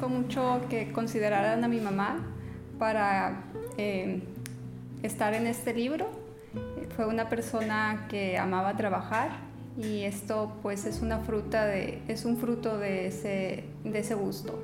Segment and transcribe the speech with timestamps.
[0.00, 2.20] agradezco mucho que consideraran a mi mamá
[2.78, 3.44] para
[3.76, 4.22] eh,
[5.02, 6.08] estar en este libro.
[6.96, 9.30] Fue una persona que amaba trabajar
[9.78, 14.58] y esto pues es una fruta de, es un fruto de ese, de ese gusto.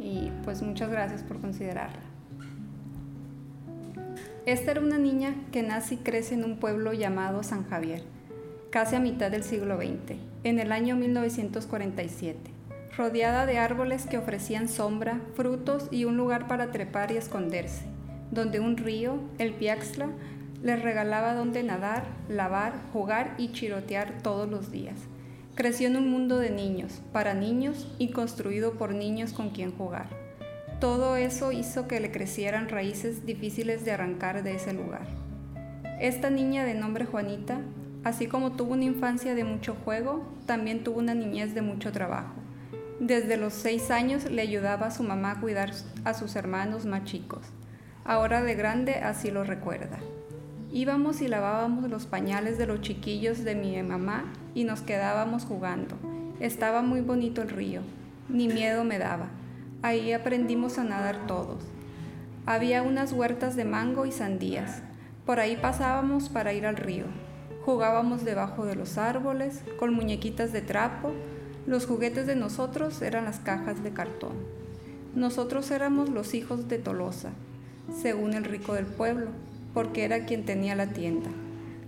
[0.00, 2.02] Y pues muchas gracias por considerarla.
[4.46, 8.04] Esta era una niña que nace y crece en un pueblo llamado San Javier,
[8.70, 12.55] casi a mitad del siglo XX, en el año 1947
[12.96, 17.84] rodeada de árboles que ofrecían sombra, frutos y un lugar para trepar y esconderse,
[18.30, 20.08] donde un río, el Piaxla,
[20.62, 24.96] les regalaba donde nadar, lavar, jugar y chirotear todos los días.
[25.54, 30.08] Creció en un mundo de niños, para niños y construido por niños con quien jugar.
[30.80, 35.06] Todo eso hizo que le crecieran raíces difíciles de arrancar de ese lugar.
[35.98, 37.60] Esta niña de nombre Juanita,
[38.04, 42.34] así como tuvo una infancia de mucho juego, también tuvo una niñez de mucho trabajo.
[43.00, 45.72] Desde los seis años le ayudaba a su mamá a cuidar
[46.04, 47.42] a sus hermanos más chicos.
[48.06, 49.98] Ahora de grande así lo recuerda.
[50.72, 55.94] Íbamos y lavábamos los pañales de los chiquillos de mi mamá y nos quedábamos jugando.
[56.40, 57.82] Estaba muy bonito el río,
[58.30, 59.28] ni miedo me daba.
[59.82, 61.62] Ahí aprendimos a nadar todos.
[62.46, 64.80] Había unas huertas de mango y sandías.
[65.26, 67.04] Por ahí pasábamos para ir al río.
[67.66, 71.12] Jugábamos debajo de los árboles, con muñequitas de trapo,
[71.66, 74.34] los juguetes de nosotros eran las cajas de cartón.
[75.16, 77.30] Nosotros éramos los hijos de Tolosa,
[78.00, 79.28] según el rico del pueblo,
[79.74, 81.28] porque era quien tenía la tienda.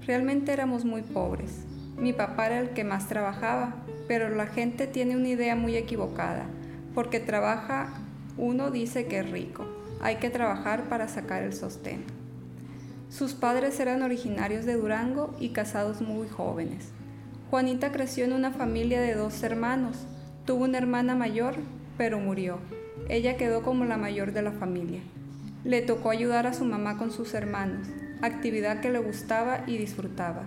[0.05, 1.51] Realmente éramos muy pobres.
[1.97, 3.77] Mi papá era el que más trabajaba,
[4.09, 6.47] pero la gente tiene una idea muy equivocada.
[6.95, 7.93] Porque trabaja,
[8.37, 9.65] uno dice que es rico.
[10.01, 12.05] Hay que trabajar para sacar el sostén.
[13.11, 16.89] Sus padres eran originarios de Durango y casados muy jóvenes.
[17.51, 19.97] Juanita creció en una familia de dos hermanos.
[20.45, 21.55] Tuvo una hermana mayor,
[21.97, 22.59] pero murió.
[23.09, 25.01] Ella quedó como la mayor de la familia.
[25.65, 27.89] Le tocó ayudar a su mamá con sus hermanos,
[28.21, 30.43] actividad que le gustaba y disfrutaba.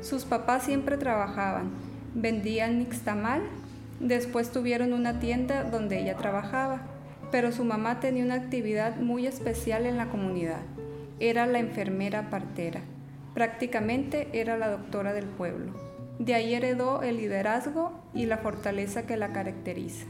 [0.00, 1.70] Sus papás siempre trabajaban,
[2.14, 3.42] vendían nixtamal,
[4.00, 6.80] después tuvieron una tienda donde ella trabajaba,
[7.30, 10.62] pero su mamá tenía una actividad muy especial en la comunidad.
[11.20, 12.80] Era la enfermera partera.
[13.34, 15.87] Prácticamente era la doctora del pueblo.
[16.18, 20.06] De ahí heredó el liderazgo y la fortaleza que la caracteriza.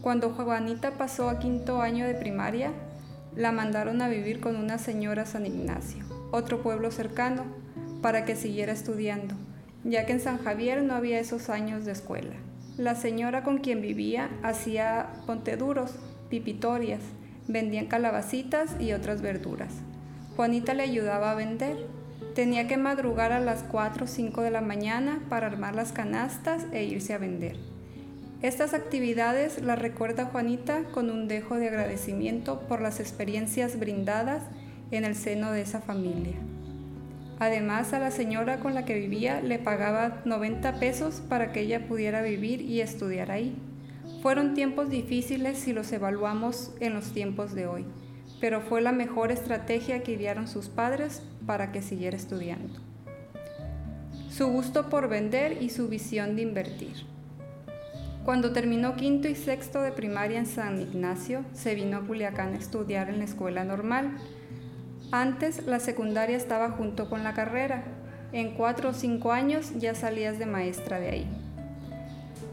[0.00, 2.72] Cuando Juanita pasó a quinto año de primaria,
[3.36, 7.44] la mandaron a vivir con una señora San Ignacio, otro pueblo cercano,
[8.00, 9.34] para que siguiera estudiando,
[9.84, 12.36] ya que en San Javier no había esos años de escuela.
[12.78, 15.96] La señora con quien vivía hacía ponteduros,
[16.30, 17.02] pipitorias,
[17.46, 19.74] vendían calabacitas y otras verduras.
[20.36, 21.86] Juanita le ayudaba a vender
[22.38, 26.66] Tenía que madrugar a las 4 o 5 de la mañana para armar las canastas
[26.70, 27.56] e irse a vender.
[28.42, 34.44] Estas actividades las recuerda Juanita con un dejo de agradecimiento por las experiencias brindadas
[34.92, 36.36] en el seno de esa familia.
[37.40, 41.88] Además, a la señora con la que vivía le pagaba 90 pesos para que ella
[41.88, 43.56] pudiera vivir y estudiar ahí.
[44.22, 47.84] Fueron tiempos difíciles si los evaluamos en los tiempos de hoy
[48.40, 52.78] pero fue la mejor estrategia que idearon sus padres para que siguiera estudiando.
[54.30, 57.06] Su gusto por vender y su visión de invertir.
[58.26, 62.58] Cuando terminó quinto y sexto de primaria en San Ignacio, se vino a Culiacán a
[62.58, 64.18] estudiar en la escuela normal.
[65.10, 67.82] Antes la secundaria estaba junto con la carrera.
[68.32, 71.26] En cuatro o cinco años ya salías de maestra de ahí.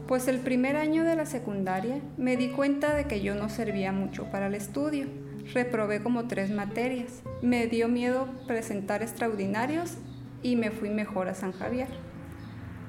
[0.08, 3.92] Pues el primer año de la secundaria me di cuenta de que yo no servía
[3.92, 7.22] mucho para el estudio reprobé como tres materias.
[7.42, 9.94] Me dio miedo presentar extraordinarios
[10.42, 11.88] y me fui mejor a San Javier.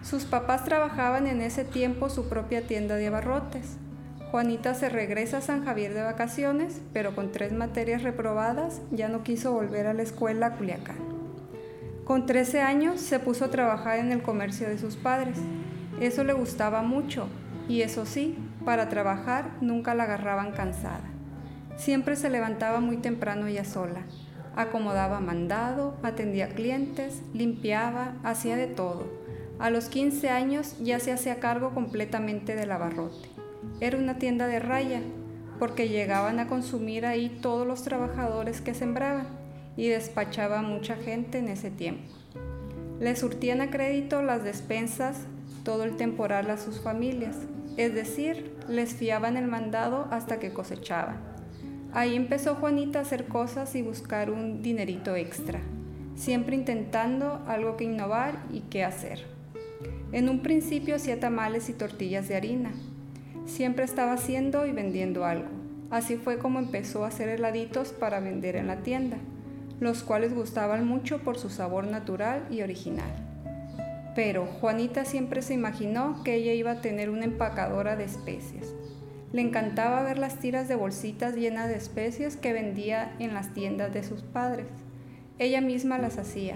[0.03, 3.77] Sus papás trabajaban en ese tiempo su propia tienda de abarrotes.
[4.31, 9.23] Juanita se regresa a San Javier de vacaciones, pero con tres materias reprobadas ya no
[9.23, 10.97] quiso volver a la escuela a Culiacán.
[12.03, 15.37] Con 13 años se puso a trabajar en el comercio de sus padres.
[15.99, 17.27] Eso le gustaba mucho
[17.67, 21.16] y eso sí, para trabajar nunca la agarraban cansada.
[21.77, 24.01] Siempre se levantaba muy temprano ella sola.
[24.55, 29.07] Acomodaba mandado, atendía clientes, limpiaba, hacía de todo.
[29.59, 33.29] A los 15 años ya se hacía cargo completamente del abarrote.
[33.79, 35.01] Era una tienda de raya,
[35.59, 39.27] porque llegaban a consumir ahí todos los trabajadores que sembraban
[39.75, 42.11] y despachaba mucha gente en ese tiempo.
[42.99, 45.21] Le surtían a crédito las despensas
[45.63, 47.35] todo el temporal a sus familias,
[47.77, 51.36] es decir, les fiaban el mandado hasta que cosechaban.
[51.93, 55.59] Ahí empezó Juanita a hacer cosas y buscar un dinerito extra,
[56.15, 59.25] siempre intentando algo que innovar y qué hacer.
[60.11, 62.71] En un principio hacía tamales y tortillas de harina.
[63.45, 65.49] Siempre estaba haciendo y vendiendo algo.
[65.89, 69.17] Así fue como empezó a hacer heladitos para vender en la tienda,
[69.79, 73.11] los cuales gustaban mucho por su sabor natural y original.
[74.15, 78.76] Pero Juanita siempre se imaginó que ella iba a tener una empacadora de especies.
[79.33, 83.93] Le encantaba ver las tiras de bolsitas llenas de especies que vendía en las tiendas
[83.93, 84.67] de sus padres.
[85.37, 86.55] Ella misma las hacía.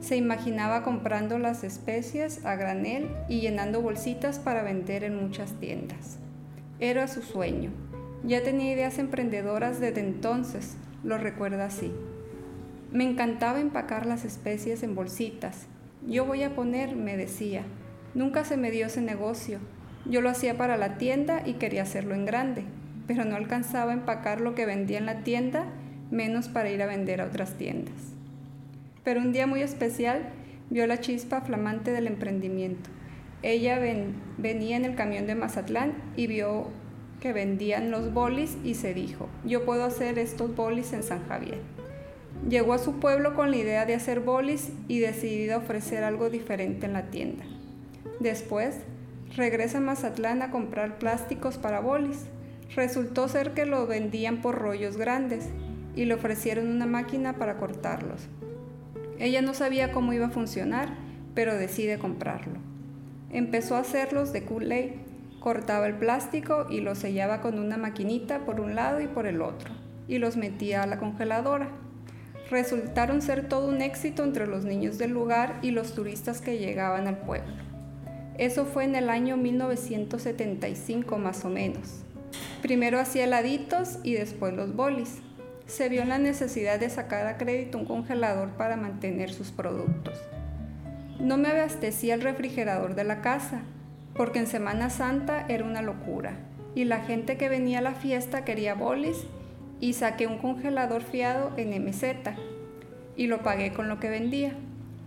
[0.00, 6.18] Se imaginaba comprando las especies a granel y llenando bolsitas para vender en muchas tiendas.
[6.80, 7.70] Era su sueño.
[8.24, 11.92] Ya tenía ideas emprendedoras desde entonces, lo recuerda así.
[12.92, 15.66] Me encantaba empacar las especies en bolsitas.
[16.06, 17.62] Yo voy a poner, me decía.
[18.14, 19.60] Nunca se me dio ese negocio
[20.08, 22.64] yo lo hacía para la tienda y quería hacerlo en grande,
[23.06, 25.66] pero no alcanzaba a empacar lo que vendía en la tienda,
[26.10, 27.94] menos para ir a vender a otras tiendas.
[29.04, 30.22] Pero un día muy especial
[30.70, 32.90] vio la chispa flamante del emprendimiento.
[33.42, 33.78] Ella
[34.38, 36.68] venía en el camión de Mazatlán y vio
[37.20, 41.58] que vendían los bolis y se dijo, yo puedo hacer estos bolis en San Javier.
[42.48, 46.86] Llegó a su pueblo con la idea de hacer bolis y decidida ofrecer algo diferente
[46.86, 47.44] en la tienda.
[48.20, 48.76] Después
[49.36, 52.24] Regresa a Mazatlán a comprar plásticos para bolis.
[52.74, 55.50] Resultó ser que lo vendían por rollos grandes
[55.94, 58.28] y le ofrecieron una máquina para cortarlos.
[59.18, 60.88] Ella no sabía cómo iba a funcionar,
[61.34, 62.60] pero decide comprarlo.
[63.30, 64.72] Empezó a hacerlos de kool
[65.38, 69.42] cortaba el plástico y los sellaba con una maquinita por un lado y por el
[69.42, 69.70] otro,
[70.08, 71.68] y los metía a la congeladora.
[72.50, 77.06] Resultaron ser todo un éxito entre los niños del lugar y los turistas que llegaban
[77.06, 77.65] al pueblo.
[78.38, 82.02] Eso fue en el año 1975 más o menos.
[82.60, 85.22] Primero hacía heladitos y después los bolis.
[85.66, 90.20] Se vio la necesidad de sacar a crédito un congelador para mantener sus productos.
[91.18, 93.62] No me abastecía el refrigerador de la casa,
[94.14, 96.36] porque en Semana Santa era una locura,
[96.74, 99.24] y la gente que venía a la fiesta quería bolis
[99.80, 102.04] y saqué un congelador fiado en MZ
[103.16, 104.52] y lo pagué con lo que vendía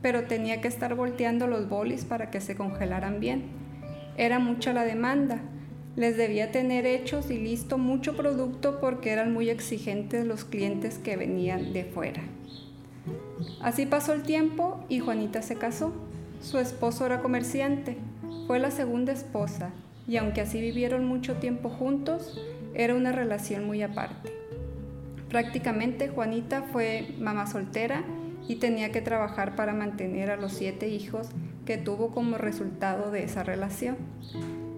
[0.01, 3.43] pero tenía que estar volteando los bolis para que se congelaran bien.
[4.17, 5.41] Era mucha la demanda.
[5.95, 11.17] Les debía tener hechos y listo mucho producto porque eran muy exigentes los clientes que
[11.17, 12.21] venían de fuera.
[13.61, 15.93] Así pasó el tiempo y Juanita se casó.
[16.41, 17.97] Su esposo era comerciante,
[18.47, 19.71] fue la segunda esposa
[20.07, 22.41] y aunque así vivieron mucho tiempo juntos,
[22.73, 24.31] era una relación muy aparte.
[25.29, 28.03] Prácticamente Juanita fue mamá soltera
[28.49, 31.29] y tenía que trabajar para mantener a los siete hijos
[31.65, 33.95] que tuvo como resultado de esa relación.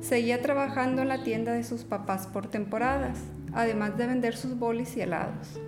[0.02, 3.18] Seguía trabajando en la tienda de sus papás por temporadas,
[3.54, 5.62] además de vender sus bolis y helados.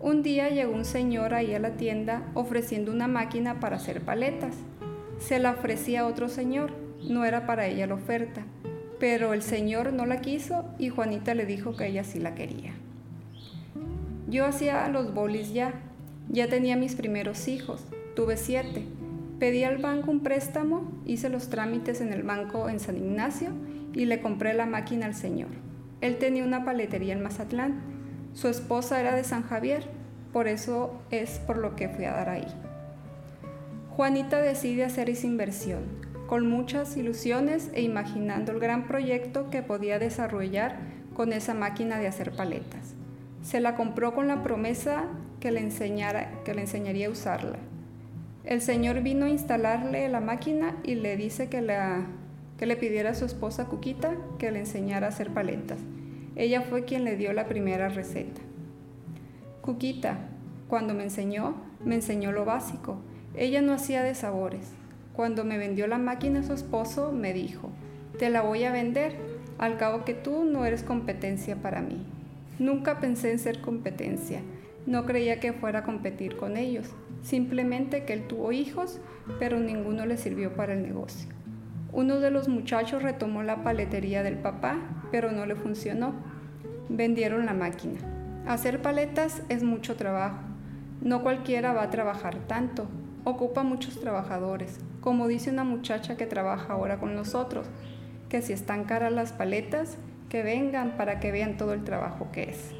[0.00, 4.54] Un día llegó un señor ahí a la tienda ofreciendo una máquina para hacer paletas.
[5.18, 6.72] Se la ofrecía a otro señor,
[7.08, 8.42] no era para ella la oferta,
[9.00, 12.74] pero el señor no la quiso y Juanita le dijo que ella sí la quería.
[14.28, 15.72] Yo hacía los bolis ya,
[16.28, 17.84] ya tenía mis primeros hijos,
[18.14, 18.84] tuve siete.
[19.38, 23.50] Pedí al banco un préstamo, hice los trámites en el banco en San Ignacio
[23.92, 25.50] y le compré la máquina al señor.
[26.00, 27.80] Él tenía una paletería en Mazatlán.
[28.32, 29.84] Su esposa era de San Javier,
[30.32, 32.46] por eso es por lo que fui a dar ahí.
[33.90, 35.84] Juanita decide hacer esa inversión,
[36.26, 40.78] con muchas ilusiones e imaginando el gran proyecto que podía desarrollar
[41.14, 42.94] con esa máquina de hacer paletas.
[43.42, 45.04] Se la compró con la promesa
[45.44, 47.58] que le, enseñara, que le enseñaría a usarla.
[48.44, 52.06] El señor vino a instalarle la máquina y le dice que, la,
[52.56, 55.80] que le pidiera a su esposa Cuquita que le enseñara a hacer paletas.
[56.34, 58.40] Ella fue quien le dio la primera receta.
[59.60, 60.16] Cuquita,
[60.66, 62.96] cuando me enseñó, me enseñó lo básico.
[63.36, 64.72] Ella no hacía de sabores.
[65.12, 67.68] Cuando me vendió la máquina su esposo, me dijo,
[68.18, 69.14] te la voy a vender,
[69.58, 72.02] al cabo que tú no eres competencia para mí.
[72.58, 74.40] Nunca pensé en ser competencia.
[74.86, 76.90] No creía que fuera a competir con ellos,
[77.22, 79.00] simplemente que él tuvo hijos,
[79.38, 81.30] pero ninguno le sirvió para el negocio.
[81.92, 84.78] Uno de los muchachos retomó la paletería del papá,
[85.10, 86.12] pero no le funcionó.
[86.88, 88.00] Vendieron la máquina.
[88.46, 90.40] Hacer paletas es mucho trabajo.
[91.00, 92.88] No cualquiera va a trabajar tanto.
[93.24, 97.66] Ocupa muchos trabajadores, como dice una muchacha que trabaja ahora con nosotros,
[98.28, 99.96] que si están caras las paletas,
[100.28, 102.74] que vengan para que vean todo el trabajo que es.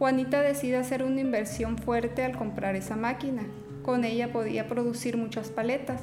[0.00, 3.42] Juanita decide hacer una inversión fuerte al comprar esa máquina.
[3.82, 6.00] Con ella podía producir muchas paletas,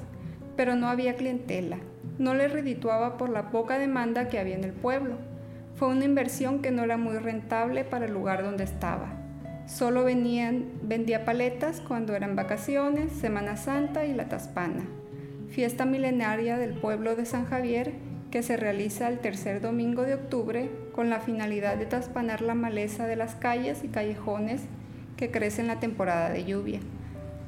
[0.56, 1.80] pero no había clientela.
[2.20, 5.16] No le redituaba por la poca demanda que había en el pueblo.
[5.78, 9.08] Fue una inversión que no era muy rentable para el lugar donde estaba.
[9.66, 14.86] Solo vendía paletas cuando eran vacaciones, Semana Santa y la Taspana,
[15.50, 17.94] fiesta milenaria del pueblo de San Javier
[18.30, 23.06] que se realiza el tercer domingo de octubre con la finalidad de traspanar la maleza
[23.06, 24.64] de las calles y callejones
[25.16, 26.80] que crece en la temporada de lluvia.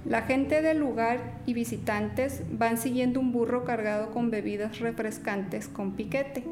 [0.06, 5.96] La gente del lugar y visitantes van siguiendo un burro cargado con bebidas refrescantes con
[5.96, 6.44] piquete,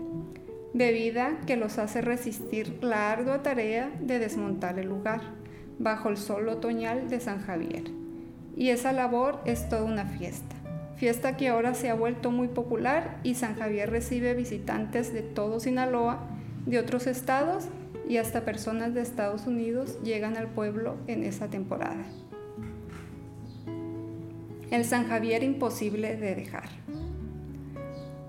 [0.73, 5.21] bebida que los hace resistir la ardua tarea de desmontar el lugar
[5.77, 7.83] bajo el sol otoñal de San Javier.
[8.55, 10.55] Y esa labor es toda una fiesta,
[10.95, 15.59] fiesta que ahora se ha vuelto muy popular y San Javier recibe visitantes de todo
[15.59, 16.33] Sinaloa,
[16.67, 17.65] de otros estados
[18.07, 22.05] y hasta personas de Estados Unidos llegan al pueblo en esa temporada.
[24.69, 26.69] El San Javier imposible de dejar.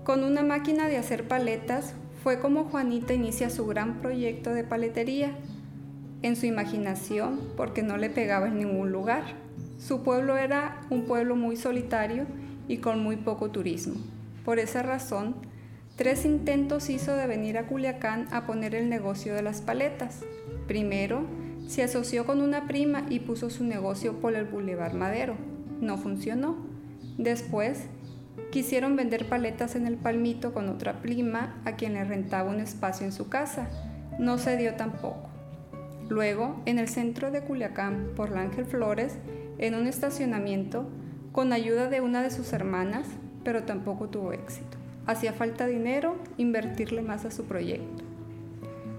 [0.05, 1.93] Con una máquina de hacer paletas
[2.23, 5.37] fue como Juanita inicia su gran proyecto de paletería.
[6.21, 9.23] En su imaginación, porque no le pegaba en ningún lugar.
[9.77, 12.25] Su pueblo era un pueblo muy solitario
[12.67, 13.95] y con muy poco turismo.
[14.43, 15.35] Por esa razón,
[15.99, 20.21] tres intentos hizo de venir a Culiacán a poner el negocio de las paletas.
[20.65, 21.25] Primero,
[21.67, 25.35] se asoció con una prima y puso su negocio por el Boulevard Madero
[25.81, 26.55] no funcionó.
[27.17, 27.85] Después,
[28.51, 33.05] quisieron vender paletas en el Palmito con otra prima a quien le rentaba un espacio
[33.05, 33.67] en su casa.
[34.19, 35.29] No se dio tampoco.
[36.07, 39.17] Luego, en el centro de Culiacán, por Ángel Flores,
[39.57, 40.89] en un estacionamiento,
[41.31, 43.05] con ayuda de una de sus hermanas,
[43.43, 44.78] pero tampoco tuvo éxito.
[45.09, 48.03] Hacía falta dinero, invertirle más a su proyecto.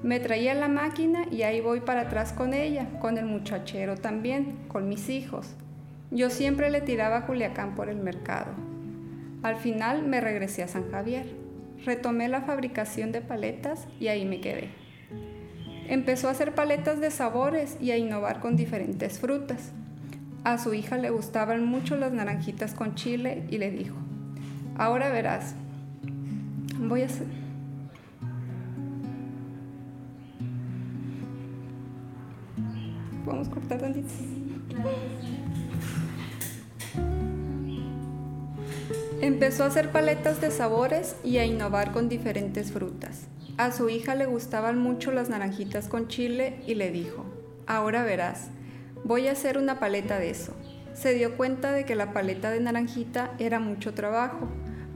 [0.02, 4.56] Me traía la máquina y ahí voy para atrás con ella, con el muchachero también,
[4.66, 5.54] con mis hijos.
[6.10, 8.50] Yo siempre le tiraba a Culiacán por el mercado.
[9.44, 11.26] Al final me regresé a San Javier.
[11.84, 14.70] Retomé la fabricación de paletas y ahí me quedé.
[15.86, 19.70] Empezó a hacer paletas de sabores y a innovar con diferentes frutas.
[20.42, 23.94] A su hija le gustaban mucho las naranjitas con chile y le dijo,
[24.76, 25.54] ahora verás,
[26.88, 27.26] voy a hacer...
[33.24, 33.80] ¿Podemos cortar?
[39.20, 43.26] Empezó a hacer paletas de sabores y a innovar con diferentes frutas.
[43.58, 47.26] A su hija le gustaban mucho las naranjitas con chile y le dijo,
[47.66, 48.48] ahora verás,
[49.04, 50.54] voy a hacer una paleta de eso.
[50.94, 54.48] Se dio cuenta de que la paleta de naranjita era mucho trabajo,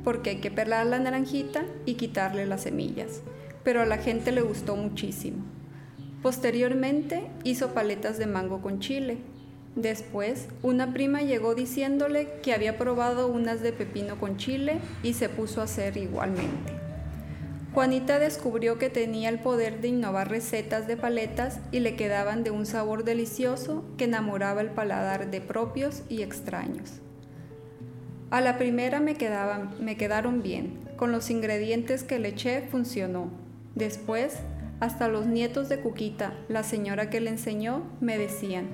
[0.05, 3.23] porque hay que pelar la naranjita y quitarle las semillas,
[3.65, 5.45] pero a la gente le gustó muchísimo.
[6.23, 9.19] Posteriormente hizo paletas de mango con chile,
[9.77, 15.29] Después, una prima llegó diciéndole que había probado unas de pepino con chile y se
[15.29, 16.73] puso a hacer igualmente.
[17.73, 22.53] Juanita descubrió que tenía el poder de innovar recetas de paletas y le quedaban de
[22.53, 27.01] un sabor delicioso que enamoraba el paladar de propios y extraños.
[28.35, 29.17] A la primera me,
[29.79, 33.31] me quedaron bien, con los ingredientes que le eché funcionó.
[33.77, 34.39] Después,
[34.81, 38.67] hasta los nietos de Cuquita, la señora que le enseñó, me decían,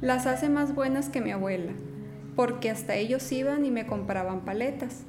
[0.00, 1.74] las hace más buenas que mi abuela,
[2.34, 5.02] porque hasta ellos iban y me compraban paletas.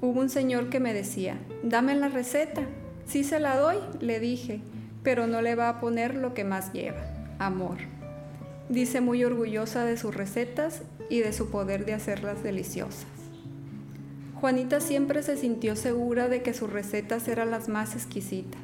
[0.00, 2.62] Hubo un señor que me decía, dame la receta.
[3.04, 4.62] Sí se la doy, le dije,
[5.02, 7.04] pero no le va a poner lo que más lleva,
[7.38, 7.76] amor.
[8.70, 13.13] Dice muy orgullosa de sus recetas y de su poder de hacerlas deliciosas.
[14.44, 18.60] Juanita siempre se sintió segura de que sus recetas eran las más exquisitas.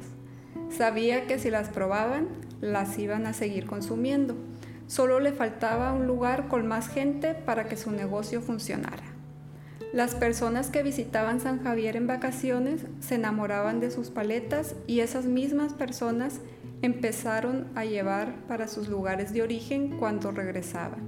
[0.69, 2.27] Sabía que si las probaban,
[2.61, 4.35] las iban a seguir consumiendo
[4.85, 9.01] Solo le faltaba un lugar con más gente para que su negocio funcionara.
[9.91, 15.25] Las personas que visitaban San Javier en vacaciones se enamoraban de sus paletas y esas
[15.25, 16.41] mismas personas
[16.83, 20.99] empezaron a llevar para sus lugares de origen cuando regresaban.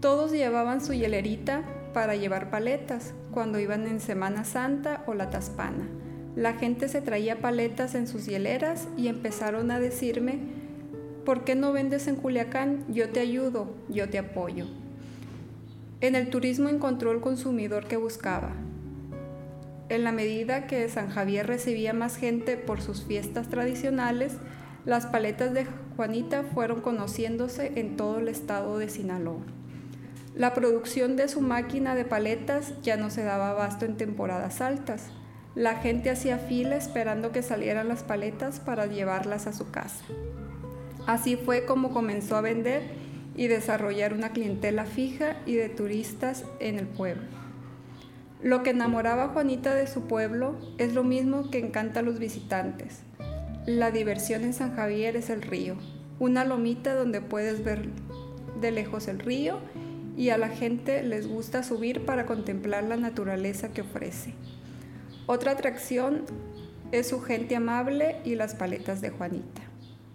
[0.00, 5.88] Todos llevaban su hielerita para llevar paletas cuando iban en Semana Santa o la Taspana.
[6.36, 10.38] La gente se traía paletas en sus hieleras y empezaron a decirme
[11.24, 12.84] ¿por qué no vendes en Culiacán?
[12.88, 14.66] Yo te ayudo, yo te apoyo.
[16.00, 18.52] En el turismo encontró el consumidor que buscaba.
[19.88, 24.36] En la medida que San Javier recibía más gente por sus fiestas tradicionales,
[24.84, 25.66] las paletas de
[25.96, 29.42] Juanita fueron conociéndose en todo el estado de Sinaloa.
[30.34, 35.06] La producción de su máquina de paletas ya no se daba abasto en temporadas altas.
[35.54, 40.04] La gente hacía fila esperando que salieran las paletas para llevarlas a su casa.
[41.06, 42.82] Así fue como comenzó a vender
[43.34, 47.22] y desarrollar una clientela fija y de turistas en el pueblo.
[48.42, 52.18] Lo que enamoraba a Juanita de su pueblo es lo mismo que encanta a los
[52.18, 53.00] visitantes.
[53.66, 55.76] La diversión en San Javier es el río,
[56.18, 57.88] una lomita donde puedes ver
[58.60, 59.58] de lejos el río
[60.18, 64.34] y a la gente les gusta subir para contemplar la naturaleza que ofrece.
[65.26, 66.24] Otra atracción
[66.90, 69.62] es su gente amable y las paletas de Juanita.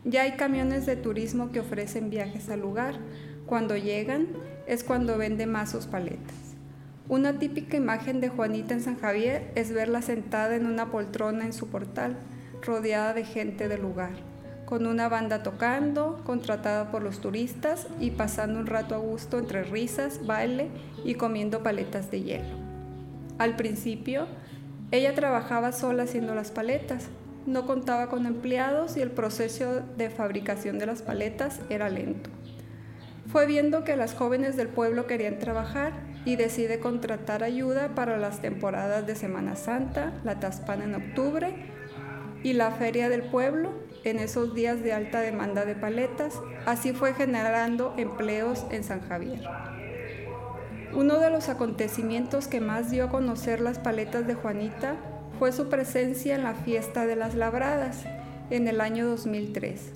[0.03, 2.95] Ya hay camiones de turismo que ofrecen viajes al lugar.
[3.45, 4.27] Cuando llegan
[4.67, 6.35] es cuando vende más sus paletas.
[7.07, 11.53] Una típica imagen de Juanita en San Javier es verla sentada en una poltrona en
[11.53, 12.17] su portal,
[12.61, 14.13] rodeada de gente del lugar,
[14.65, 19.63] con una banda tocando, contratada por los turistas y pasando un rato a gusto entre
[19.63, 20.69] risas, baile
[21.03, 22.55] y comiendo paletas de hielo.
[23.37, 24.27] Al principio,
[24.91, 27.07] ella trabajaba sola haciendo las paletas,
[27.45, 32.29] no contaba con empleados y el proceso de fabricación de las paletas era lento.
[33.31, 35.93] Fue viendo que las jóvenes del pueblo querían trabajar
[36.25, 41.53] y decide contratar ayuda para las temporadas de Semana Santa, la Taspana en octubre
[42.43, 43.71] y la Feria del Pueblo
[44.03, 46.39] en esos días de alta demanda de paletas.
[46.65, 49.41] Así fue generando empleos en San Javier.
[50.93, 54.97] Uno de los acontecimientos que más dio a conocer las paletas de Juanita
[55.39, 58.03] fue su presencia en la fiesta de las labradas
[58.49, 59.93] en el año 2003.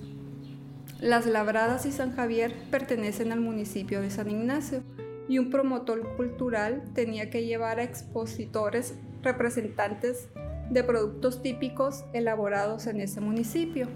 [1.00, 4.82] Las labradas y San Javier pertenecen al municipio de San Ignacio
[5.28, 10.28] y un promotor cultural tenía que llevar a expositores representantes
[10.70, 13.88] de productos típicos elaborados en ese municipio.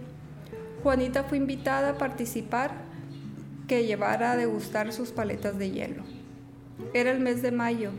[0.82, 2.72] Juanita fue invitada a participar
[3.68, 6.02] que llevara a degustar sus paletas de hielo.
[6.94, 7.90] Era el mes de mayo,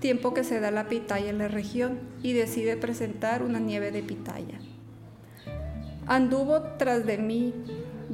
[0.00, 4.02] tiempo que se da la pitaya en la región, y decide presentar una nieve de
[4.02, 4.58] pitaya.
[6.06, 7.54] Anduvo tras de mí,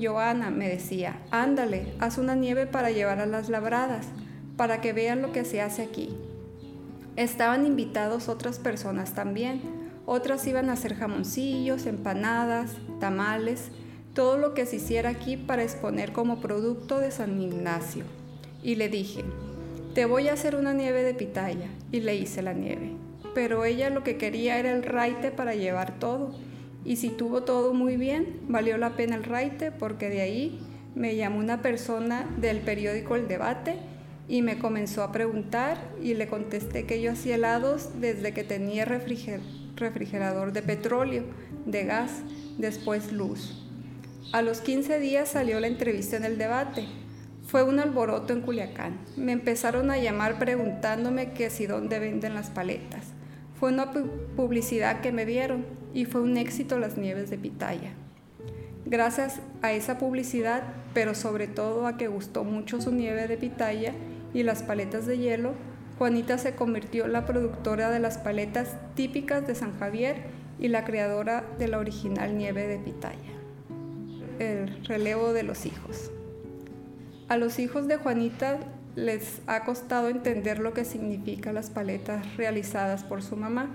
[0.00, 4.06] Joana, me decía, ándale, haz una nieve para llevar a las labradas,
[4.56, 6.14] para que vean lo que se hace aquí.
[7.16, 9.77] Estaban invitados otras personas también,
[10.08, 13.68] otras iban a hacer jamoncillos, empanadas, tamales,
[14.14, 18.04] todo lo que se hiciera aquí para exponer como producto de San Ignacio.
[18.62, 19.22] Y le dije,
[19.94, 21.68] te voy a hacer una nieve de pitaya.
[21.92, 22.92] Y le hice la nieve.
[23.34, 26.34] Pero ella lo que quería era el raite para llevar todo.
[26.86, 30.58] Y si tuvo todo muy bien, valió la pena el raite porque de ahí
[30.94, 33.76] me llamó una persona del periódico El Debate
[34.26, 38.86] y me comenzó a preguntar y le contesté que yo hacía helados desde que tenía
[38.86, 41.24] refrigerador de petróleo,
[41.66, 42.10] de gas,
[42.58, 43.64] después luz.
[44.32, 46.86] A los 15 días salió la entrevista en el debate
[47.48, 48.98] fue un alboroto en Culiacán.
[49.16, 53.06] Me empezaron a llamar preguntándome que si dónde venden las paletas.
[53.58, 53.90] Fue una
[54.36, 55.64] publicidad que me dieron
[55.94, 57.92] y fue un éxito las nieves de pitaya.
[58.84, 60.62] Gracias a esa publicidad,
[60.92, 63.94] pero sobre todo a que gustó mucho su nieve de pitaya
[64.34, 65.54] y las paletas de hielo,
[65.98, 70.26] Juanita se convirtió en la productora de las paletas típicas de San Javier
[70.60, 73.18] y la creadora de la original nieve de pitaya.
[74.38, 76.12] El relevo de los hijos.
[77.28, 78.60] A los hijos de Juanita
[78.94, 83.68] les ha costado entender lo que significan las paletas realizadas por su mamá,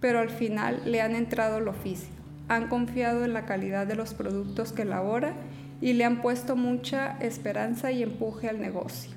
[0.00, 2.10] pero al final le han entrado el oficio,
[2.48, 5.32] han confiado en la calidad de los productos que elabora
[5.80, 9.15] y le han puesto mucha esperanza y empuje al negocio.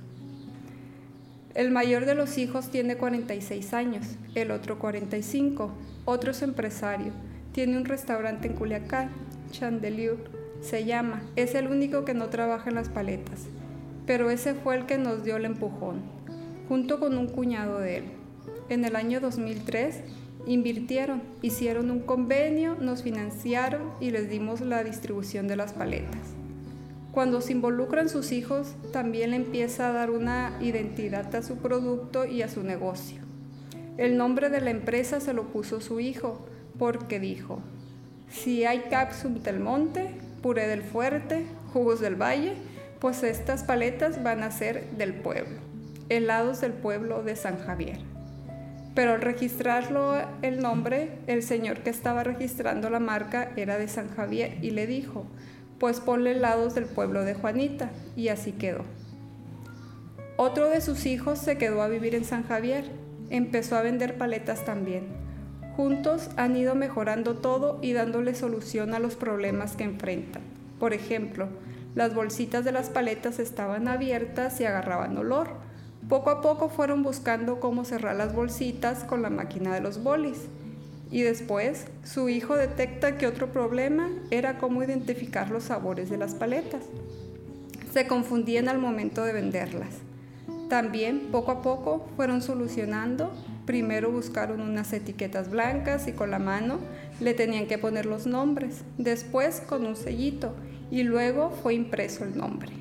[1.56, 5.72] El mayor de los hijos tiene 46 años, el otro 45,
[6.06, 7.12] otro es empresario,
[7.54, 9.10] tiene un restaurante en Culiacán,
[9.50, 10.18] Chandelier,
[10.62, 13.48] se llama, es el único que no trabaja en las paletas,
[14.06, 16.02] pero ese fue el que nos dio el empujón,
[16.68, 18.04] junto con un cuñado de él.
[18.70, 20.02] En el año 2003
[20.46, 26.39] invirtieron, hicieron un convenio, nos financiaron y les dimos la distribución de las paletas.
[27.20, 32.24] Cuando se involucran sus hijos, también le empieza a dar una identidad a su producto
[32.24, 33.20] y a su negocio.
[33.98, 37.60] El nombre de la empresa se lo puso su hijo, porque dijo,
[38.30, 42.54] si hay Capsum del Monte, puré del fuerte, jugos del valle,
[43.02, 45.60] pues estas paletas van a ser del pueblo,
[46.08, 48.00] helados del pueblo de San Javier.
[48.96, 54.08] Pero al registrarlo el nombre, el señor que estaba registrando la marca era de San
[54.08, 55.26] Javier y le dijo,
[55.80, 58.84] pues ponle helados del pueblo de Juanita, y así quedó.
[60.38, 62.86] Otro de sus hijos se quedó a vivir en San Javier,
[63.30, 65.08] empezó a vender paletas también.
[65.76, 70.42] Juntos han ido mejorando todo y dándole solución a los problemas que enfrentan.
[70.80, 71.48] Por ejemplo,
[71.96, 75.50] las bolsitas de las paletas estaban abiertas y agarraban olor.
[76.08, 80.48] Poco a poco fueron buscando cómo cerrar las bolsitas con la máquina de los bolis.
[81.12, 86.36] Y después, su hijo detecta que otro problema era cómo identificar los sabores de las
[86.36, 86.84] paletas.
[87.92, 89.96] Se confundían al momento de venderlas.
[90.70, 93.32] También, poco a poco, fueron solucionando
[93.70, 96.80] Primero buscaron unas etiquetas blancas y con la mano
[97.20, 100.56] le tenían que poner los nombres, después con un sellito
[100.90, 102.72] y luego fue impreso el nombre.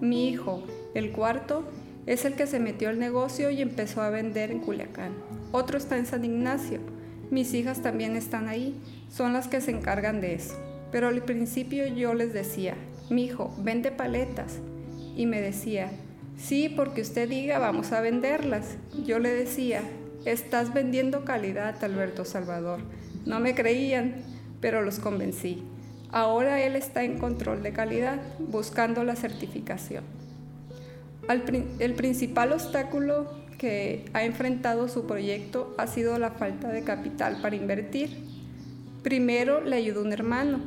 [0.00, 1.62] Mi hijo, el cuarto,
[2.06, 5.12] es el que se metió al negocio y empezó a vender en Culiacán.
[5.52, 6.80] Otro está en San Ignacio.
[7.30, 8.74] Mis hijas también están ahí,
[9.10, 10.56] son las que se encargan de eso.
[10.92, 12.74] Pero al principio yo les decía,
[13.10, 14.58] mi hijo, vende paletas.
[15.16, 15.90] Y me decía,
[16.36, 18.76] sí, porque usted diga, vamos a venderlas.
[19.04, 19.82] Yo le decía,
[20.24, 22.80] estás vendiendo calidad, Alberto Salvador.
[23.24, 24.22] No me creían,
[24.60, 25.62] pero los convencí.
[26.12, 30.04] Ahora él está en control de calidad, buscando la certificación.
[31.80, 37.56] el principal obstáculo que ha enfrentado su proyecto ha sido la falta de capital para
[37.56, 38.24] invertir.
[39.02, 40.60] Primero le ayudó un hermano.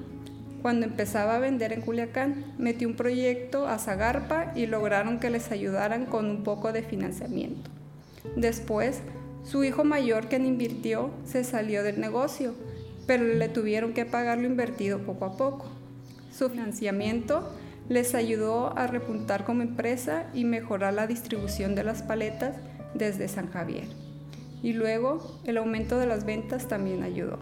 [0.62, 5.52] Cuando empezaba a vender en Culiacán, metió un proyecto a Zagarpa y lograron que les
[5.52, 7.70] ayudaran con un poco de financiamiento.
[8.36, 9.00] Después,
[9.44, 12.54] su hijo mayor, quien invirtió, se salió del negocio,
[13.08, 15.66] pero le tuvieron que pagar lo invertido poco a poco.
[16.32, 17.50] Su financiamiento
[17.88, 22.56] les ayudó a repuntar como empresa y mejorar la distribución de las paletas
[22.94, 23.88] desde San Javier.
[24.62, 27.40] Y luego el aumento de las ventas también ayudó.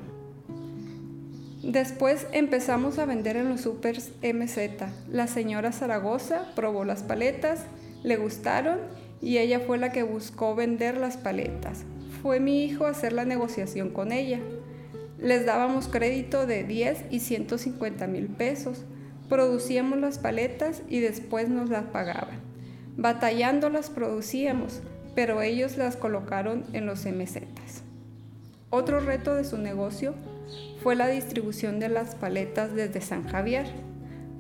[1.63, 4.83] Después empezamos a vender en los supers MZ.
[5.09, 7.65] La señora Zaragoza probó las paletas,
[8.03, 8.79] le gustaron
[9.21, 11.83] y ella fue la que buscó vender las paletas.
[12.21, 14.39] Fue mi hijo a hacer la negociación con ella.
[15.19, 18.83] Les dábamos crédito de 10 y 150 mil pesos.
[19.27, 22.39] Producíamos las paletas y después nos las pagaban.
[22.95, 24.81] Batallando las producíamos,
[25.17, 27.39] pero ellos las colocaron en los MZ.
[28.69, 30.13] Otro reto de su negocio
[30.83, 33.65] fue la distribución de las paletas desde San Javier,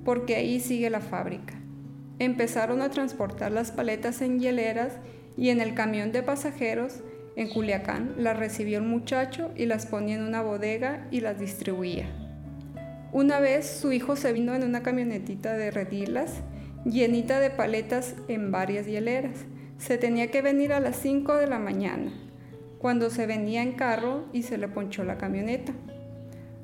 [0.05, 1.55] porque ahí sigue la fábrica.
[2.19, 4.93] Empezaron a transportar las paletas en hieleras
[5.35, 6.99] y en el camión de pasajeros
[7.35, 12.05] en Culiacán las recibió un muchacho y las ponía en una bodega y las distribuía.
[13.11, 16.35] Una vez su hijo se vino en una camionetita de redilas
[16.85, 21.59] llenita de paletas en varias hieleras se tenía que venir a las 5 de la
[21.59, 22.11] mañana,
[22.79, 25.73] cuando se venía en carro y se le ponchó la camioneta.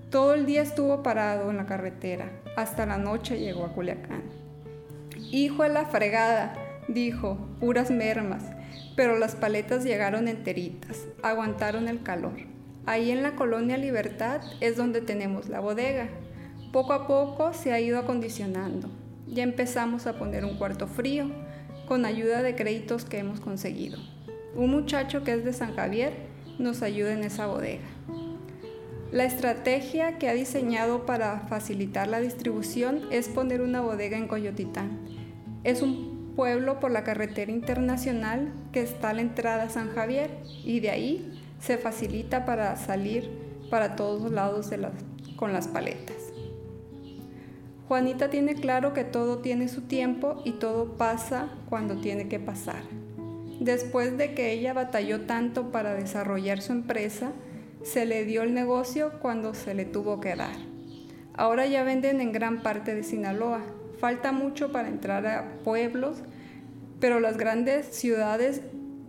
[0.10, 4.24] Todo el día estuvo parado en la carretera, hasta la noche llegó a Culiacán.
[5.32, 6.54] Hijo de la fregada,
[6.88, 8.44] dijo, puras mermas,
[8.96, 12.34] pero las paletas llegaron enteritas, aguantaron el calor.
[12.86, 16.10] Ahí en la colonia Libertad es donde tenemos la bodega.
[16.72, 18.90] Poco a poco se ha ido acondicionando.
[19.28, 21.32] Ya empezamos a poner un cuarto frío,
[21.88, 23.98] con ayuda de créditos que hemos conseguido.
[24.56, 26.14] Un muchacho que es de San Javier
[26.60, 27.86] nos ayuda en esa bodega.
[29.12, 35.00] La estrategia que ha diseñado para facilitar la distribución es poner una bodega en Coyotitán.
[35.64, 40.32] Es un pueblo por la carretera internacional que está a la entrada a San Javier
[40.64, 43.30] y de ahí se facilita para salir
[43.70, 44.72] para todos lados
[45.36, 46.23] con las paletas.
[47.94, 52.82] Juanita tiene claro que todo tiene su tiempo y todo pasa cuando tiene que pasar.
[53.60, 57.34] Después de que ella batalló tanto para desarrollar su empresa,
[57.84, 60.56] se le dio el negocio cuando se le tuvo que dar.
[61.36, 63.62] Ahora ya venden en gran parte de Sinaloa.
[64.00, 66.24] Falta mucho para entrar a pueblos,
[67.00, 68.62] pero las grandes ciudades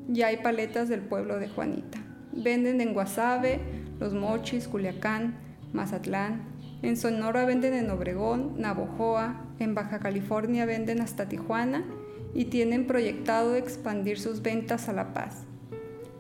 [0.09, 2.05] ya hay paletas del pueblo de Juanita.
[2.33, 3.61] Venden en Guasave,
[3.99, 5.39] Los Mochis, Culiacán,
[5.73, 6.54] Mazatlán,
[6.85, 11.83] en Sonora venden en Obregón, Navojoa, en Baja California venden hasta Tijuana
[12.35, 15.45] y tienen proyectado expandir sus ventas a La Paz.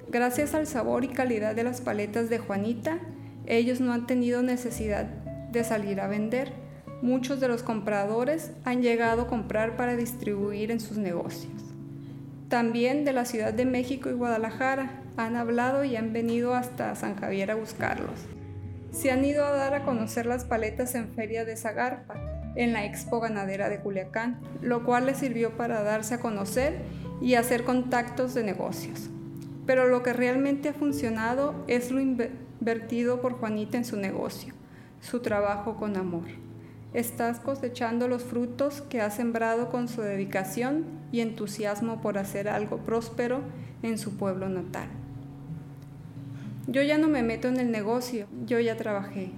[0.09, 2.99] Gracias al sabor y calidad de las paletas de Juanita,
[3.47, 6.53] ellos no han tenido necesidad de salir a vender.
[7.03, 11.53] Muchos de los compradores han llegado a comprar para distribuir en sus negocios.
[12.49, 17.17] También de la Ciudad de México y Guadalajara han hablado y han venido hasta San
[17.17, 18.34] Javier a buscarlos
[18.95, 22.15] se han ido a dar a conocer las paletas en Feria de Zagarpa,
[22.55, 26.79] en la Expo Ganadera de Culiacán, lo cual les sirvió para darse a conocer
[27.21, 29.11] y hacer contactos de negocios.
[29.67, 34.55] Pero lo que realmente ha funcionado es lo invertido por Juanita en su negocio,
[35.01, 36.29] su trabajo con amor.
[36.93, 42.79] Estás cosechando los frutos que ha sembrado con su dedicación y entusiasmo por hacer algo
[42.79, 43.41] próspero
[43.83, 44.89] en su pueblo natal.
[46.67, 49.33] Yo ya no me meto en el negocio, yo ya trabajé.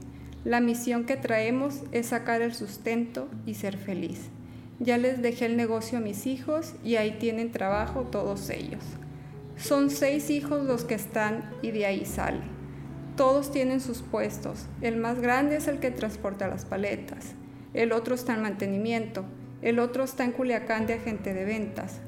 [0.44, 4.28] La misión que traemos es sacar el sustento y ser feliz.
[4.78, 8.84] Ya les dejé el negocio a mis hijos y ahí tienen trabajo todos ellos.
[9.56, 12.42] Son seis hijos los que están y de ahí sale.
[13.16, 14.66] Todos tienen sus puestos.
[14.80, 17.32] El más grande es el que transporta las paletas.
[17.74, 19.24] El otro está en mantenimiento.
[19.62, 22.00] El otro está en Culiacán de agente de ventas.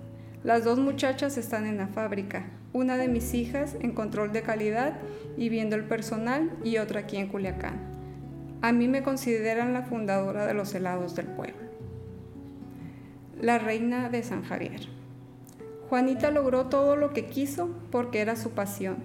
[0.44, 4.98] Las dos muchachas están en la fábrica, una de mis hijas en control de calidad
[5.36, 7.78] y viendo el personal y otra aquí en Culiacán.
[8.60, 11.68] A mí me consideran la fundadora de los helados del pueblo.
[13.40, 14.88] La reina de San Javier.
[15.88, 18.96] Juanita logró todo lo que quiso porque era su pasión.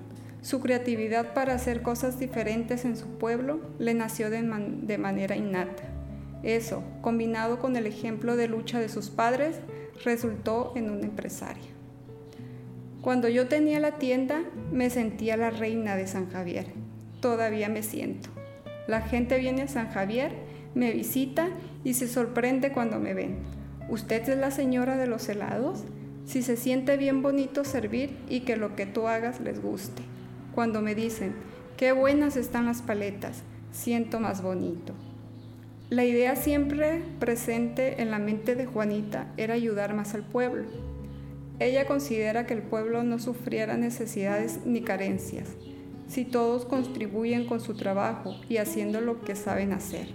[0.42, 5.84] Su creatividad para hacer cosas diferentes en su pueblo le nació de, de manera innata.
[6.42, 9.60] Eso, combinado con el ejemplo de lucha de sus padres,
[10.04, 11.73] resultó en una empresaria.
[13.04, 16.68] Cuando yo tenía la tienda, me sentía la reina de San Javier.
[17.20, 18.30] Todavía me siento.
[18.88, 20.32] La gente viene a San Javier,
[20.74, 21.50] me visita
[21.84, 23.40] y se sorprende cuando me ven.
[23.90, 25.84] ¿Usted es la señora de los helados?
[26.24, 30.02] Si se siente bien bonito servir y que lo que tú hagas les guste.
[30.56, 31.34] Cuando me dicen,
[31.76, 34.94] qué buenas están las paletas, siento más bonito.
[35.90, 40.93] La idea siempre presente en la mente de Juanita era ayudar más al pueblo.
[41.60, 45.50] Ella considera que el pueblo no sufriera necesidades ni carencias,
[46.08, 50.08] si todos contribuyen con su trabajo y haciendo lo que saben hacer.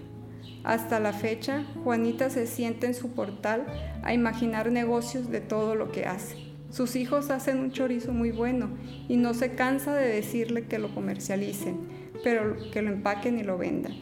[0.64, 3.66] Hasta la fecha, Juanita se siente en su portal
[4.02, 6.36] a imaginar negocios de todo lo que hace.
[6.70, 8.68] Sus hijos hacen un chorizo muy bueno
[9.08, 11.78] y no se cansa de decirle que lo comercialicen,
[12.22, 13.94] pero que lo empaquen y lo vendan.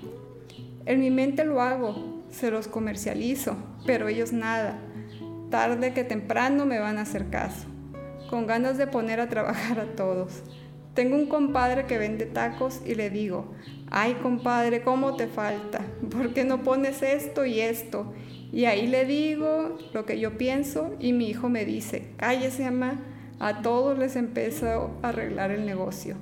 [0.86, 4.80] En mi mente lo hago, se los comercializo, pero ellos nada.
[5.50, 7.66] Tarde que temprano me van a hacer caso,
[8.28, 10.42] con ganas de poner a trabajar a todos.
[10.94, 13.52] Tengo un compadre que vende tacos y le digo,
[13.90, 15.80] ay compadre, ¿cómo te falta?
[16.10, 18.12] ¿Por qué no pones esto y esto?
[18.52, 23.00] Y ahí le digo lo que yo pienso y mi hijo me dice, cállese mamá,
[23.38, 26.16] a todos les empezó a arreglar el negocio.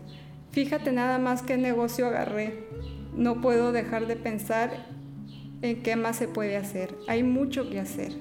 [0.51, 2.65] Fíjate nada más qué negocio agarré
[3.17, 4.87] no puedo dejar de pensar
[5.63, 6.95] en qué más se puede hacer.
[7.07, 8.13] Hay mucho que hacer.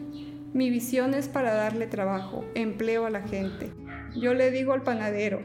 [0.54, 3.72] Mi visión es para darle trabajo, empleo a la gente.
[4.16, 5.42] Yo le digo al panadero,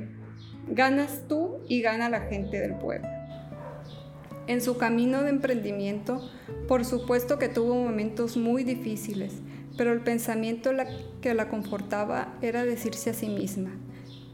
[0.68, 3.08] ganas tú y gana la gente del pueblo.
[4.46, 6.30] En su camino de emprendimiento,
[6.66, 9.32] por supuesto que tuvo momentos muy difíciles,
[9.78, 10.72] pero el pensamiento
[11.22, 13.70] que la confortaba era decirse a sí misma,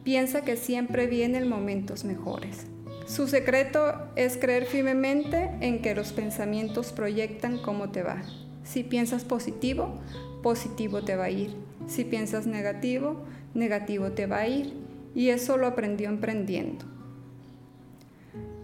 [0.02, 2.66] piensa que siempre vienen momentos mejores.
[3.06, 8.22] Su secreto es creer firmemente en que los pensamientos proyectan cómo te va.
[8.64, 10.00] Si piensas positivo,
[10.44, 11.57] positivo te va a ir.
[11.87, 13.16] Si piensas negativo,
[13.54, 14.74] negativo te va a ir.
[15.14, 16.85] Y eso lo aprendió emprendiendo.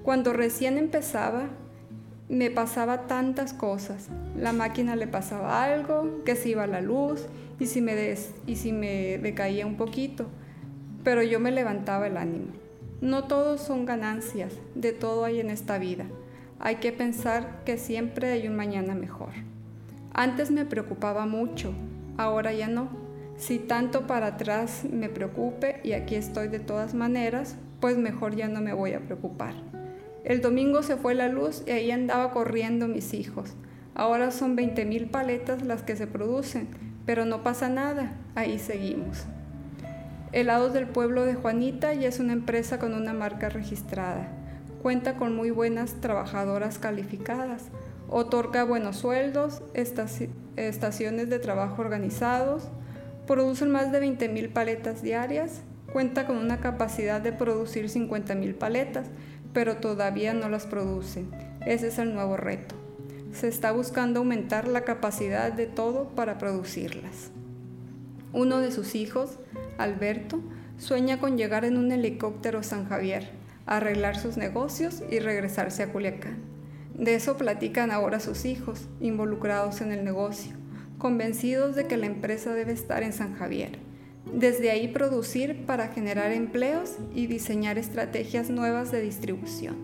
[0.03, 1.49] Cuando recién empezaba,
[2.29, 4.09] me pasaba tantas cosas.
[4.37, 7.27] La máquina le pasaba algo, que se iba la luz
[7.59, 10.27] y si me, des, y si me decaía un poquito.
[11.03, 12.53] Pero yo me levantaba el ánimo.
[13.01, 16.05] No todos son ganancias, de todo hay en esta vida.
[16.59, 19.31] Hay que pensar que siempre hay un mañana mejor.
[20.13, 21.73] Antes me preocupaba mucho,
[22.17, 22.89] ahora ya no.
[23.37, 28.49] Si tanto para atrás me preocupe y aquí estoy de todas maneras, pues mejor ya
[28.49, 29.55] no me voy a preocupar.
[30.25, 33.55] El domingo se fue la luz y ahí andaba corriendo mis hijos.
[33.95, 36.69] Ahora son 20 mil paletas las que se producen,
[37.07, 39.25] pero no pasa nada, ahí seguimos.
[40.33, 44.29] Helados del Pueblo de Juanita ya es una empresa con una marca registrada.
[44.83, 47.65] Cuenta con muy buenas trabajadoras calificadas.
[48.13, 52.65] Otorga buenos sueldos, estaciones de trabajo organizados.
[53.29, 55.61] Producen más de 20.000 paletas diarias.
[55.93, 59.07] Cuenta con una capacidad de producir 50.000 paletas,
[59.53, 61.25] pero todavía no las produce.
[61.65, 62.75] Ese es el nuevo reto.
[63.33, 67.31] Se está buscando aumentar la capacidad de todo para producirlas.
[68.33, 69.39] Uno de sus hijos,
[69.79, 70.41] Alberto,
[70.79, 73.31] sueña con llegar en un helicóptero San Javier,
[73.67, 76.60] arreglar sus negocios y regresarse a Culiacán.
[77.01, 80.53] De eso platican ahora sus hijos, involucrados en el negocio,
[80.99, 83.79] convencidos de que la empresa debe estar en San Javier.
[84.35, 89.77] Desde ahí producir para generar empleos y diseñar estrategias nuevas de distribución.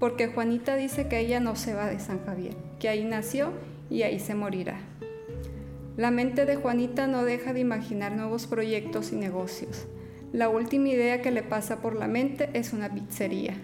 [0.00, 3.52] Porque Juanita dice que ella no se va de San Javier, que ahí nació
[3.88, 4.80] y ahí se morirá.
[5.96, 9.86] La mente de Juanita no deja de imaginar nuevos proyectos y negocios.
[10.32, 13.54] La última idea que le pasa por la mente es una pizzería.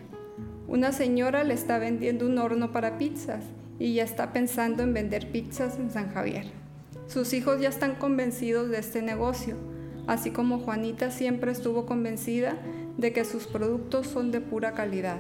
[0.67, 3.45] Una señora le está vendiendo un horno para pizzas
[3.79, 6.47] y ya está pensando en vender pizzas en San Javier.
[7.07, 9.57] Sus hijos ya están convencidos de este negocio,
[10.07, 12.57] así como Juanita siempre estuvo convencida
[12.97, 15.19] de que sus productos son de pura calidad,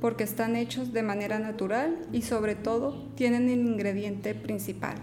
[0.00, 4.96] porque están hechos de manera natural y sobre todo tienen el ingrediente principal,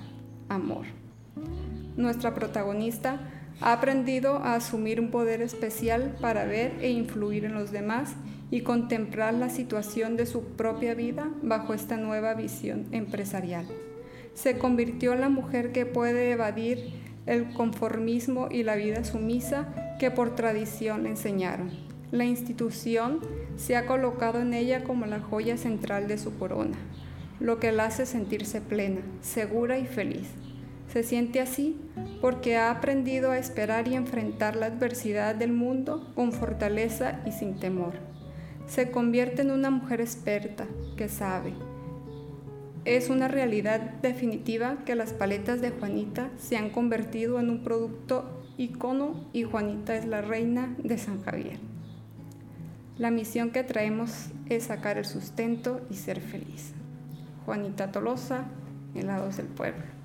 [0.50, 0.86] amor.
[1.95, 3.21] Nuestra protagonista
[3.62, 8.15] ha aprendido a asumir un poder especial para ver e influir en los demás
[8.49, 13.65] y contemplar la situación de su propia vida bajo esta nueva visión empresarial.
[14.33, 16.93] Se convirtió en la mujer que puede evadir
[17.25, 19.67] el conformismo y la vida sumisa
[19.99, 21.71] que por tradición le enseñaron.
[22.12, 23.19] La institución
[23.57, 26.77] se ha colocado en ella como la joya central de su corona,
[27.39, 30.29] lo que la hace sentirse plena, segura y feliz.
[30.93, 31.77] Se siente así
[32.21, 37.60] porque ha aprendido a esperar y enfrentar la adversidad del mundo con fortaleza y sin
[37.60, 38.16] temor.
[38.67, 41.53] Se convierte en una mujer experta que sabe.
[42.86, 48.43] Es una realidad definitiva que las paletas de Juanita se han convertido en un producto
[48.58, 51.60] icono y Juanita es la reina de San Javier.
[52.97, 56.73] La misión que traemos es sacar el sustento y ser feliz.
[57.45, 58.45] Juanita Tolosa,
[58.95, 59.96] Helados del Pueblo.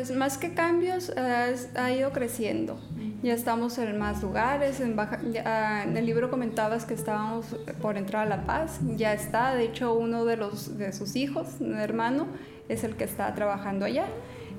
[0.00, 2.80] Pues más que cambios, ha ido creciendo.
[3.22, 4.80] Ya estamos en más lugares.
[4.80, 8.80] En, en, el libro comentabas que estábamos por entrar a La Paz.
[8.96, 9.54] Ya está.
[9.54, 12.28] De hecho, uno de, los, de sus hijos, un hermano,
[12.70, 14.06] es el que está trabajando allá.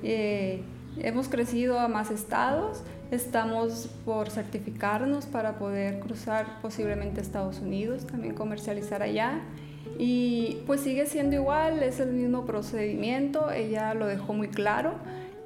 [0.04, 0.62] Eh,
[0.98, 2.84] hemos crecido a más estados.
[3.10, 9.40] Estamos por certificarnos para poder cruzar posiblemente Estados Unidos, también comercializar allá.
[9.98, 14.94] Y pues sigue siendo igual, es el mismo procedimiento, ella lo dejó muy claro,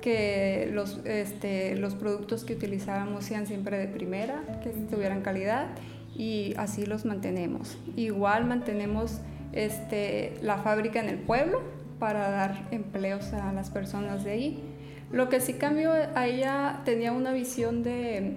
[0.07, 5.67] que los, este, los productos que utilizábamos sean siempre de primera, que tuvieran calidad
[6.17, 7.77] y así los mantenemos.
[7.97, 9.19] Igual mantenemos
[9.53, 11.61] este, la fábrica en el pueblo
[11.99, 14.63] para dar empleos a las personas de ahí.
[15.11, 18.35] Lo que sí cambió, ella tenía una visión de,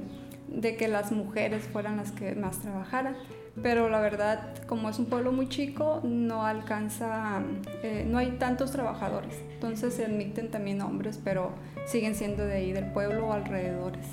[0.48, 3.16] de que las mujeres fueran las que más trabajaran
[3.62, 7.42] pero la verdad, como es un pueblo muy chico, no alcanza,
[7.84, 9.34] eh, no hay tantos trabajadores.
[9.54, 11.52] Entonces se admiten también hombres, pero
[11.86, 14.06] siguen siendo de ahí, del pueblo o alrededores.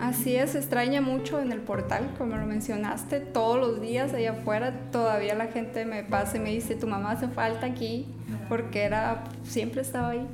[0.00, 4.32] Así es, se extraña mucho en el portal, como lo mencionaste, todos los días allá
[4.32, 8.06] afuera todavía la gente me pasa y me dice, tu mamá hace falta aquí,
[8.48, 10.26] porque era, siempre estaba ahí,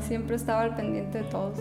[0.00, 1.58] siempre estaba al pendiente de todos.